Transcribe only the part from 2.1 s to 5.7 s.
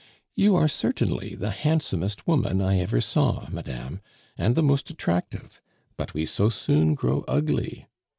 woman I ever saw, madame, and the most attractive,